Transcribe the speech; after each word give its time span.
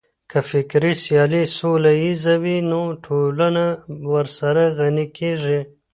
که 0.29 0.39
فکري 0.49 0.93
سيالي 1.03 1.43
سوله 1.57 1.91
ييزه 2.03 2.35
وي 2.43 2.57
نو 2.71 2.81
ټولنه 3.05 3.65
ورسره 4.11 4.63
غني 4.77 5.07
کېږي. 5.17 5.59